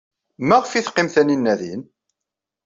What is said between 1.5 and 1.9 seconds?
din?